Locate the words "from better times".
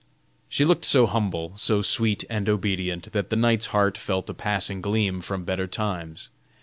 5.21-6.29